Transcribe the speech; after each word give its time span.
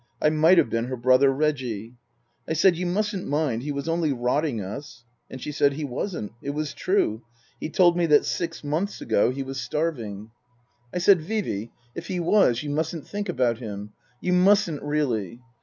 I 0.19 0.31
might 0.31 0.57
have 0.57 0.71
been 0.71 0.85
her 0.85 0.97
brother 0.97 1.31
Reggie. 1.31 1.93
I 2.47 2.53
said," 2.53 2.75
You 2.75 2.87
mustn't 2.87 3.27
mind. 3.27 3.61
He 3.61 3.71
was 3.71 3.87
only 3.87 4.11
rotting 4.11 4.59
us." 4.59 5.03
And 5.29 5.39
she 5.39 5.51
said: 5.51 5.73
"He 5.73 5.83
wasn't. 5.83 6.31
It 6.41 6.55
was 6.55 6.73
true. 6.73 7.21
He 7.59 7.69
told 7.69 7.95
me 7.95 8.07
that 8.07 8.25
six 8.25 8.63
months 8.63 8.99
ago 8.99 9.29
he 9.29 9.43
was 9.43 9.61
starving." 9.61 10.21
Book 10.21 10.25
I: 10.25 10.25
My 10.25 10.25
Book 10.25 10.93
53 10.93 10.95
I 10.95 10.97
said," 10.97 11.21
Vee 11.27 11.41
Vee, 11.41 11.71
if 11.93 12.07
he 12.07 12.19
was, 12.19 12.63
you 12.63 12.71
mustn't 12.71 13.05
think 13.05 13.29
about 13.29 13.59
him. 13.59 13.91
You 14.21 14.33
mustn't, 14.33 14.81
really." 14.81 15.43